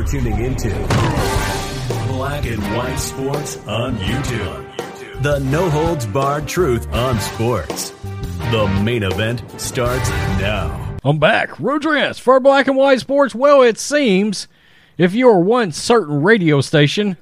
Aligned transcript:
You're 0.00 0.08
tuning 0.08 0.42
into 0.42 0.70
Black 2.08 2.46
and 2.46 2.62
White 2.74 2.96
Sports 2.96 3.58
on 3.66 3.96
YouTube. 3.98 5.22
The 5.22 5.40
no 5.40 5.68
holds 5.68 6.06
barred 6.06 6.48
truth 6.48 6.90
on 6.94 7.20
sports. 7.20 7.90
The 8.50 8.80
main 8.82 9.02
event 9.02 9.42
starts 9.60 10.08
now. 10.40 10.96
I'm 11.04 11.18
back. 11.18 11.60
Rodriguez 11.60 12.18
for 12.18 12.40
Black 12.40 12.66
and 12.66 12.78
White 12.78 13.00
Sports. 13.00 13.34
Well, 13.34 13.60
it 13.60 13.78
seems 13.78 14.48
if 14.96 15.12
you 15.12 15.28
are 15.28 15.38
one 15.38 15.70
certain 15.70 16.22
radio 16.22 16.62
station 16.62 17.18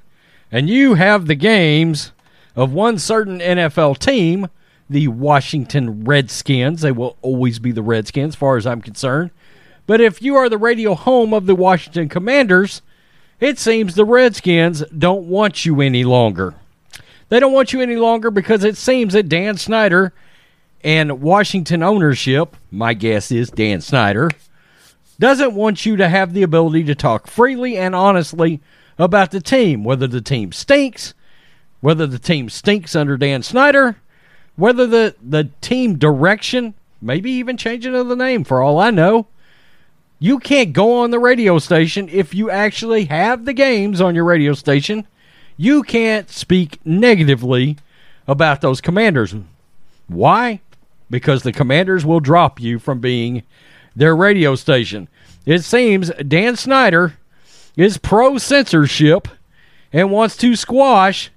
and 0.49 0.69
you 0.69 0.93
have 0.93 1.27
the 1.27 1.35
games 1.35 2.13
of 2.55 2.71
one 2.71 2.97
certain 2.97 3.39
NFL 3.39 3.97
team, 3.97 4.47
the 4.89 5.09
Washington 5.09 6.05
Redskins, 6.05 6.79
they 6.79 6.93
will 6.93 7.17
always 7.21 7.59
be 7.59 7.73
the 7.73 7.83
Redskins, 7.83 8.35
as 8.35 8.39
far 8.39 8.55
as 8.55 8.65
I'm 8.65 8.81
concerned. 8.81 9.31
But 9.89 10.01
if 10.01 10.21
you 10.21 10.35
are 10.35 10.49
the 10.49 10.59
radio 10.59 10.93
home 10.93 11.33
of 11.33 11.47
the 11.47 11.55
Washington 11.55 12.09
Commanders, 12.09 12.83
it 13.39 13.57
seems 13.57 13.95
the 13.95 14.05
Redskins 14.05 14.83
don't 14.95 15.25
want 15.25 15.65
you 15.65 15.81
any 15.81 16.03
longer. 16.03 16.53
They 17.29 17.39
don't 17.39 17.53
want 17.53 17.73
you 17.73 17.81
any 17.81 17.95
longer 17.95 18.29
because 18.29 18.63
it 18.63 18.77
seems 18.77 19.13
that 19.13 19.29
Dan 19.29 19.57
Snyder 19.57 20.13
and 20.83 21.23
Washington 21.23 21.81
ownership, 21.81 22.55
my 22.69 22.93
guess 22.93 23.31
is 23.31 23.49
Dan 23.49 23.81
Snyder, 23.81 24.29
doesn't 25.17 25.55
want 25.55 25.87
you 25.87 25.97
to 25.97 26.07
have 26.07 26.33
the 26.33 26.43
ability 26.43 26.83
to 26.83 26.93
talk 26.93 27.25
freely 27.25 27.75
and 27.75 27.95
honestly 27.95 28.61
about 28.99 29.31
the 29.31 29.41
team, 29.41 29.83
whether 29.83 30.05
the 30.05 30.21
team 30.21 30.51
stinks, 30.51 31.15
whether 31.79 32.05
the 32.05 32.19
team 32.19 32.47
stinks 32.47 32.95
under 32.95 33.17
Dan 33.17 33.41
Snyder, 33.41 33.95
whether 34.55 34.85
the, 34.85 35.15
the 35.19 35.49
team 35.61 35.97
direction, 35.97 36.75
maybe 37.01 37.31
even 37.31 37.57
changing 37.57 37.95
of 37.95 38.07
the 38.07 38.15
name 38.15 38.43
for 38.43 38.61
all 38.61 38.79
I 38.79 38.91
know, 38.91 39.25
you 40.19 40.39
can't 40.39 40.73
go 40.73 40.99
on 41.01 41.11
the 41.11 41.19
radio 41.19 41.57
station 41.59 42.09
if 42.09 42.33
you 42.33 42.51
actually 42.51 43.05
have 43.05 43.45
the 43.45 43.53
games 43.53 44.01
on 44.01 44.15
your 44.15 44.25
radio 44.25 44.53
station. 44.53 45.07
You 45.55 45.81
can't 45.81 46.29
speak 46.29 46.79
negatively 46.85 47.77
about 48.27 48.61
those 48.61 48.81
commanders. 48.81 49.33
Why? 50.07 50.59
Because 51.09 51.43
the 51.43 51.53
commanders 51.53 52.05
will 52.05 52.19
drop 52.19 52.59
you 52.59 52.79
from 52.79 52.99
being 52.99 53.43
their 53.95 54.15
radio 54.15 54.55
station. 54.55 55.07
It 55.45 55.63
seems 55.63 56.11
Dan 56.27 56.55
Snyder 56.57 57.15
is 57.75 57.97
pro 57.97 58.37
censorship 58.37 59.29
and 59.93 60.11
wants 60.11 60.35
to 60.37 60.55
squash 60.55 61.31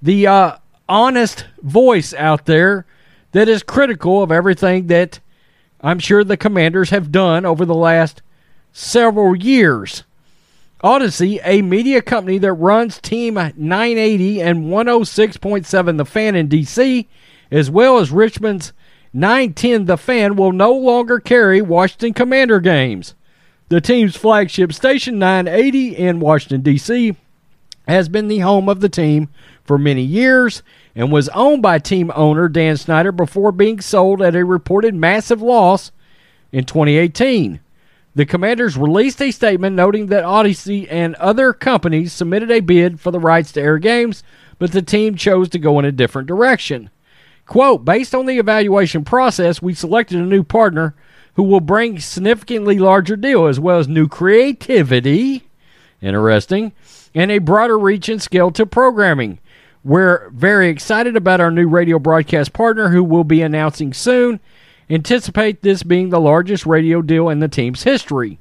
the 0.00 0.26
uh, 0.26 0.56
honest 0.88 1.46
voice 1.62 2.12
out 2.14 2.46
there 2.46 2.84
that 3.32 3.48
is 3.48 3.62
critical 3.62 4.22
of 4.22 4.30
everything 4.30 4.86
that 4.88 5.18
I'm 5.86 6.00
sure 6.00 6.24
the 6.24 6.36
commanders 6.36 6.90
have 6.90 7.12
done 7.12 7.46
over 7.46 7.64
the 7.64 7.72
last 7.72 8.20
several 8.72 9.36
years. 9.36 10.02
Audacy, 10.82 11.38
a 11.44 11.62
media 11.62 12.02
company 12.02 12.38
that 12.38 12.54
runs 12.54 13.00
Team 13.00 13.34
980 13.34 14.42
and 14.42 14.64
106.7 14.64 15.96
The 15.96 16.04
Fan 16.04 16.34
in 16.34 16.48
DC, 16.48 17.06
as 17.52 17.70
well 17.70 17.98
as 17.98 18.10
Richmond's 18.10 18.72
910 19.12 19.84
The 19.84 19.96
Fan, 19.96 20.34
will 20.34 20.50
no 20.50 20.72
longer 20.72 21.20
carry 21.20 21.62
Washington 21.62 22.14
Commander 22.14 22.58
games. 22.58 23.14
The 23.68 23.80
team's 23.80 24.16
flagship 24.16 24.72
station, 24.72 25.20
980 25.20 25.96
in 25.96 26.18
Washington, 26.18 26.62
D.C., 26.62 27.14
has 27.86 28.08
been 28.08 28.26
the 28.26 28.40
home 28.40 28.68
of 28.68 28.80
the 28.80 28.88
team 28.88 29.28
for 29.66 29.78
many 29.78 30.02
years 30.02 30.62
and 30.94 31.12
was 31.12 31.28
owned 31.30 31.62
by 31.62 31.78
team 31.78 32.12
owner 32.14 32.48
Dan 32.48 32.76
Snyder 32.76 33.12
before 33.12 33.52
being 33.52 33.80
sold 33.80 34.22
at 34.22 34.36
a 34.36 34.44
reported 34.44 34.94
massive 34.94 35.42
loss 35.42 35.92
in 36.52 36.64
2018. 36.64 37.60
The 38.14 38.24
Commanders 38.24 38.78
released 38.78 39.20
a 39.20 39.30
statement 39.30 39.76
noting 39.76 40.06
that 40.06 40.24
Audacy 40.24 40.86
and 40.90 41.14
other 41.16 41.52
companies 41.52 42.14
submitted 42.14 42.50
a 42.50 42.60
bid 42.60 42.98
for 42.98 43.10
the 43.10 43.20
rights 43.20 43.52
to 43.52 43.60
air 43.60 43.78
games, 43.78 44.22
but 44.58 44.72
the 44.72 44.80
team 44.80 45.16
chose 45.16 45.50
to 45.50 45.58
go 45.58 45.78
in 45.78 45.84
a 45.84 45.92
different 45.92 46.26
direction. 46.26 46.88
Quote, 47.44 47.84
based 47.84 48.14
on 48.14 48.26
the 48.26 48.38
evaluation 48.38 49.04
process, 49.04 49.60
we 49.60 49.74
selected 49.74 50.18
a 50.18 50.22
new 50.22 50.42
partner 50.42 50.94
who 51.34 51.42
will 51.42 51.60
bring 51.60 52.00
significantly 52.00 52.78
larger 52.78 53.16
deal 53.16 53.46
as 53.46 53.60
well 53.60 53.78
as 53.78 53.86
new 53.86 54.08
creativity, 54.08 55.44
interesting, 56.00 56.72
and 57.14 57.30
a 57.30 57.38
broader 57.38 57.78
reach 57.78 58.08
and 58.08 58.22
scale 58.22 58.50
to 58.50 58.64
programming. 58.64 59.38
We're 59.86 60.30
very 60.30 60.68
excited 60.68 61.14
about 61.14 61.40
our 61.40 61.52
new 61.52 61.68
radio 61.68 62.00
broadcast 62.00 62.52
partner 62.52 62.88
who 62.88 63.04
will 63.04 63.22
be 63.22 63.40
announcing 63.40 63.92
soon. 63.92 64.40
Anticipate 64.90 65.62
this 65.62 65.84
being 65.84 66.10
the 66.10 66.18
largest 66.18 66.66
radio 66.66 67.00
deal 67.02 67.28
in 67.28 67.38
the 67.38 67.46
team's 67.46 67.84
history. 67.84 68.40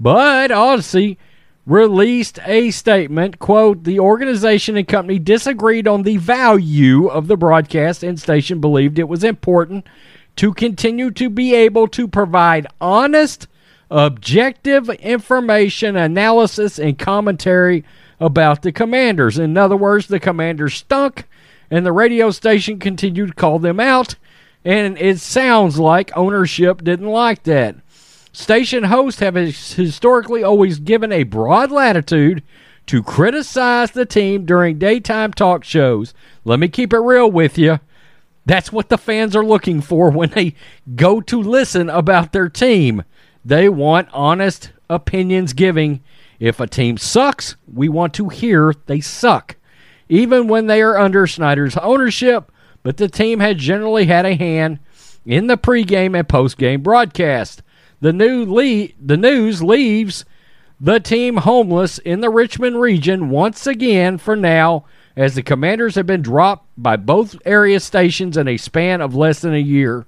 But 0.00 0.50
Audacy 0.50 1.16
released 1.64 2.40
a 2.44 2.72
statement, 2.72 3.38
quote, 3.38 3.84
the 3.84 4.00
organization 4.00 4.76
and 4.76 4.88
company 4.88 5.20
disagreed 5.20 5.86
on 5.86 6.02
the 6.02 6.16
value 6.16 7.06
of 7.06 7.28
the 7.28 7.36
broadcast 7.36 8.02
and 8.02 8.18
station 8.18 8.60
believed 8.60 8.98
it 8.98 9.08
was 9.08 9.22
important 9.22 9.86
to 10.34 10.52
continue 10.52 11.12
to 11.12 11.30
be 11.30 11.54
able 11.54 11.86
to 11.86 12.08
provide 12.08 12.66
honest, 12.80 13.46
objective 13.92 14.90
information, 14.90 15.94
analysis, 15.94 16.80
and 16.80 16.98
commentary 16.98 17.84
about 18.20 18.62
the 18.62 18.72
commanders. 18.72 19.38
In 19.38 19.56
other 19.56 19.76
words, 19.76 20.06
the 20.06 20.20
commanders 20.20 20.74
stunk, 20.74 21.24
and 21.70 21.84
the 21.84 21.92
radio 21.92 22.30
station 22.30 22.78
continued 22.78 23.28
to 23.28 23.34
call 23.34 23.58
them 23.58 23.78
out, 23.80 24.16
and 24.64 24.98
it 24.98 25.20
sounds 25.20 25.78
like 25.78 26.16
ownership 26.16 26.82
didn't 26.82 27.08
like 27.08 27.44
that. 27.44 27.76
Station 28.32 28.84
hosts 28.84 29.20
have 29.20 29.34
historically 29.34 30.42
always 30.42 30.78
given 30.78 31.12
a 31.12 31.24
broad 31.24 31.70
latitude 31.70 32.42
to 32.86 33.02
criticize 33.02 33.90
the 33.90 34.06
team 34.06 34.46
during 34.46 34.78
daytime 34.78 35.32
talk 35.32 35.64
shows. 35.64 36.14
Let 36.44 36.58
me 36.58 36.68
keep 36.68 36.92
it 36.92 36.98
real 36.98 37.30
with 37.30 37.58
you. 37.58 37.80
That's 38.46 38.72
what 38.72 38.88
the 38.88 38.96
fans 38.96 39.36
are 39.36 39.44
looking 39.44 39.82
for 39.82 40.10
when 40.10 40.30
they 40.30 40.54
go 40.96 41.20
to 41.20 41.42
listen 41.42 41.90
about 41.90 42.32
their 42.32 42.48
team. 42.48 43.04
They 43.44 43.68
want 43.68 44.08
honest 44.12 44.72
opinions 44.88 45.52
giving 45.52 46.02
if 46.40 46.60
a 46.60 46.66
team 46.66 46.96
sucks, 46.96 47.56
we 47.72 47.88
want 47.88 48.14
to 48.14 48.28
hear 48.28 48.74
they 48.86 49.00
suck, 49.00 49.56
even 50.08 50.48
when 50.48 50.66
they 50.66 50.80
are 50.82 50.98
under 50.98 51.26
Snyder's 51.26 51.76
ownership, 51.76 52.52
but 52.82 52.96
the 52.96 53.08
team 53.08 53.40
had 53.40 53.58
generally 53.58 54.06
had 54.06 54.24
a 54.24 54.34
hand 54.34 54.78
in 55.26 55.46
the 55.46 55.56
pregame 55.56 56.18
and 56.18 56.28
postgame 56.28 56.82
broadcast. 56.82 57.62
The 58.00 58.12
new 58.12 58.44
le- 58.44 58.88
the 59.04 59.16
news 59.16 59.62
leaves 59.62 60.24
the 60.80 61.00
team 61.00 61.38
homeless 61.38 61.98
in 61.98 62.20
the 62.20 62.30
Richmond 62.30 62.80
region 62.80 63.30
once 63.30 63.66
again 63.66 64.18
for 64.18 64.36
now 64.36 64.84
as 65.16 65.34
the 65.34 65.42
commanders 65.42 65.96
have 65.96 66.06
been 66.06 66.22
dropped 66.22 66.68
by 66.76 66.94
both 66.94 67.36
area 67.44 67.80
stations 67.80 68.36
in 68.36 68.46
a 68.46 68.56
span 68.56 69.00
of 69.00 69.16
less 69.16 69.40
than 69.40 69.54
a 69.54 69.58
year. 69.58 70.06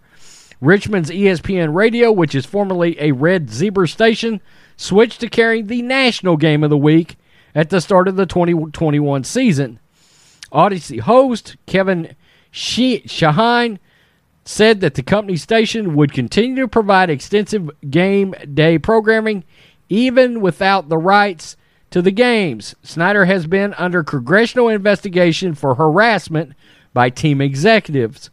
Richmond's 0.60 1.10
ESPN 1.10 1.74
Radio, 1.74 2.12
which 2.12 2.34
is 2.34 2.44
formerly 2.44 3.00
a 3.00 3.12
Red 3.12 3.50
Zebra 3.50 3.88
station, 3.88 4.40
switched 4.76 5.20
to 5.20 5.28
carrying 5.28 5.66
the 5.66 5.82
national 5.82 6.36
game 6.36 6.62
of 6.62 6.70
the 6.70 6.76
week 6.76 7.16
at 7.54 7.70
the 7.70 7.80
start 7.80 8.08
of 8.08 8.16
the 8.16 8.26
2021 8.26 9.24
season. 9.24 9.78
Audacy 10.52 11.00
host 11.00 11.56
Kevin 11.66 12.14
Sheehan 12.50 13.78
said 14.44 14.80
that 14.80 14.94
the 14.94 15.02
company 15.02 15.36
station 15.36 15.94
would 15.94 16.12
continue 16.12 16.62
to 16.62 16.68
provide 16.68 17.10
extensive 17.10 17.70
game 17.88 18.34
day 18.52 18.78
programming 18.78 19.44
even 19.88 20.40
without 20.40 20.88
the 20.88 20.98
rights 20.98 21.56
to 21.90 22.00
the 22.00 22.10
games. 22.10 22.74
Snyder 22.82 23.24
has 23.24 23.46
been 23.46 23.74
under 23.74 24.02
congressional 24.02 24.68
investigation 24.68 25.54
for 25.54 25.74
harassment 25.74 26.52
by 26.92 27.10
team 27.10 27.40
executives. 27.40 28.30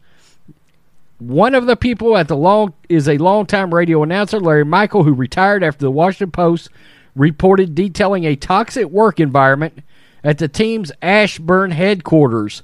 One 1.19 1.55
of 1.55 1.65
the 1.65 1.75
people 1.75 2.15
at 2.15 2.27
the 2.27 2.37
long 2.37 2.73
is 2.89 3.09
a 3.09 3.17
longtime 3.17 3.73
radio 3.73 4.03
announcer, 4.03 4.39
Larry 4.39 4.65
Michael, 4.65 5.03
who 5.03 5.13
retired 5.13 5.63
after 5.63 5.79
the 5.79 5.91
Washington 5.91 6.31
Post 6.31 6.69
reported 7.15 7.73
detailing 7.73 8.25
a 8.25 8.35
toxic 8.35 8.85
work 8.85 9.19
environment 9.19 9.79
at 10.23 10.37
the 10.37 10.47
team's 10.47 10.91
Ashburn 11.01 11.71
headquarters. 11.71 12.61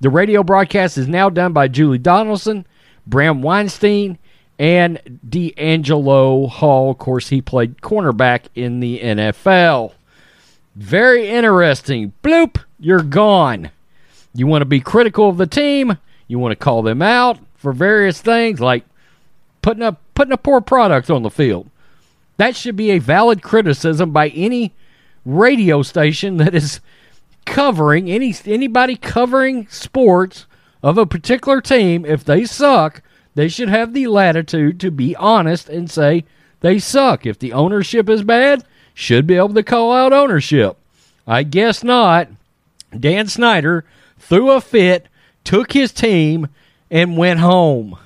The 0.00 0.08
radio 0.08 0.44
broadcast 0.44 0.98
is 0.98 1.08
now 1.08 1.30
done 1.30 1.52
by 1.52 1.66
Julie 1.66 1.98
Donaldson, 1.98 2.64
Bram 3.08 3.42
Weinstein, 3.42 4.18
and 4.56 5.00
DeAngelo 5.28 6.48
Hall. 6.48 6.92
Of 6.92 6.98
course, 6.98 7.30
he 7.30 7.42
played 7.42 7.78
cornerback 7.78 8.42
in 8.54 8.78
the 8.78 9.00
NFL. 9.00 9.94
Very 10.76 11.28
interesting. 11.28 12.12
Bloop, 12.22 12.62
you're 12.78 13.02
gone. 13.02 13.70
You 14.32 14.46
want 14.46 14.62
to 14.62 14.66
be 14.66 14.80
critical 14.80 15.28
of 15.28 15.38
the 15.38 15.46
team, 15.48 15.98
you 16.28 16.38
want 16.38 16.52
to 16.52 16.56
call 16.56 16.82
them 16.82 17.02
out 17.02 17.40
for 17.60 17.72
various 17.72 18.20
things 18.20 18.58
like 18.58 18.84
putting 19.62 19.82
a 19.82 19.96
putting 20.14 20.32
a 20.32 20.38
poor 20.38 20.60
product 20.60 21.10
on 21.10 21.22
the 21.22 21.30
field. 21.30 21.70
That 22.38 22.56
should 22.56 22.74
be 22.74 22.90
a 22.90 22.98
valid 22.98 23.42
criticism 23.42 24.12
by 24.12 24.30
any 24.30 24.72
radio 25.26 25.82
station 25.82 26.38
that 26.38 26.54
is 26.54 26.80
covering 27.44 28.10
any 28.10 28.34
anybody 28.46 28.96
covering 28.96 29.68
sports 29.68 30.46
of 30.82 30.96
a 30.96 31.04
particular 31.04 31.60
team. 31.60 32.06
If 32.06 32.24
they 32.24 32.46
suck, 32.46 33.02
they 33.34 33.48
should 33.48 33.68
have 33.68 33.92
the 33.92 34.06
latitude 34.06 34.80
to 34.80 34.90
be 34.90 35.14
honest 35.16 35.68
and 35.68 35.90
say 35.90 36.24
they 36.60 36.78
suck. 36.78 37.26
If 37.26 37.38
the 37.38 37.52
ownership 37.52 38.08
is 38.08 38.22
bad, 38.22 38.64
should 38.94 39.26
be 39.26 39.36
able 39.36 39.54
to 39.54 39.62
call 39.62 39.92
out 39.92 40.14
ownership. 40.14 40.78
I 41.26 41.42
guess 41.42 41.84
not. 41.84 42.28
Dan 42.98 43.28
Snyder 43.28 43.84
threw 44.18 44.50
a 44.50 44.62
fit, 44.62 45.06
took 45.44 45.72
his 45.72 45.92
team, 45.92 46.48
and 46.90 47.16
went 47.16 47.40
home. 47.40 47.98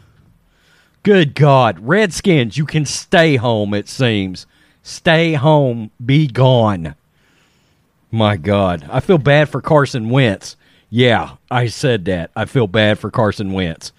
Good 1.02 1.34
God. 1.34 1.80
Redskins, 1.80 2.56
you 2.56 2.66
can 2.66 2.84
stay 2.84 3.36
home, 3.36 3.74
it 3.74 3.88
seems. 3.88 4.46
Stay 4.82 5.34
home. 5.34 5.90
Be 6.04 6.26
gone. 6.26 6.94
My 8.10 8.36
God. 8.36 8.86
I 8.90 9.00
feel 9.00 9.18
bad 9.18 9.48
for 9.48 9.60
Carson 9.60 10.10
Wentz. 10.10 10.56
Yeah, 10.90 11.36
I 11.50 11.66
said 11.66 12.04
that. 12.04 12.30
I 12.36 12.44
feel 12.44 12.66
bad 12.66 12.98
for 12.98 13.10
Carson 13.10 13.52
Wentz. 13.52 13.92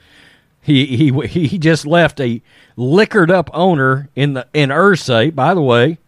He 0.61 0.85
he 0.97 1.27
he 1.27 1.57
just 1.59 1.85
left 1.85 2.19
a 2.19 2.41
liquored 2.75 3.29
up 3.29 3.49
owner 3.53 4.09
in 4.15 4.33
the 4.33 4.47
in 4.53 4.69
Irsay. 4.69 5.35
By 5.35 5.53
the 5.53 5.61
way, 5.61 5.99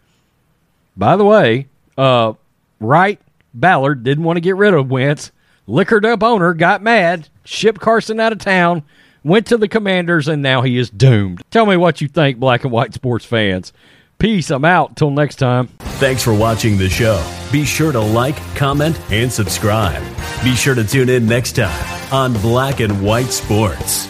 by 0.95 1.15
the 1.15 1.25
way, 1.25 1.67
uh, 1.97 2.33
Wright 2.79 3.19
Ballard 3.53 4.03
didn't 4.03 4.23
want 4.23 4.37
to 4.37 4.41
get 4.41 4.55
rid 4.55 4.73
of 4.73 4.89
Wentz. 4.89 5.31
Liquored 5.69 6.05
up 6.05 6.23
owner 6.23 6.53
got 6.53 6.81
mad, 6.81 7.27
shipped 7.43 7.81
Carson 7.81 8.21
out 8.21 8.31
of 8.31 8.39
town, 8.39 8.83
went 9.21 9.45
to 9.47 9.57
the 9.57 9.67
Commanders, 9.67 10.29
and 10.29 10.41
now 10.41 10.61
he 10.61 10.77
is 10.77 10.89
doomed. 10.89 11.41
Tell 11.51 11.65
me 11.65 11.75
what 11.75 11.99
you 11.99 12.07
think, 12.07 12.39
black 12.39 12.63
and 12.63 12.71
white 12.71 12.93
sports 12.93 13.25
fans. 13.25 13.73
Peace. 14.17 14.49
I'm 14.49 14.65
out. 14.65 14.95
Till 14.95 15.11
next 15.11 15.35
time. 15.35 15.67
Thanks 15.99 16.23
for 16.23 16.33
watching 16.33 16.77
the 16.77 16.89
show. 16.89 17.23
Be 17.51 17.65
sure 17.65 17.91
to 17.91 17.99
like, 17.99 18.37
comment, 18.55 18.99
and 19.11 19.31
subscribe. 19.31 20.01
Be 20.43 20.55
sure 20.55 20.73
to 20.73 20.83
tune 20.83 21.09
in 21.09 21.27
next 21.27 21.55
time 21.57 22.13
on 22.13 22.33
Black 22.41 22.79
and 22.79 23.03
White 23.03 23.27
Sports. 23.31 24.07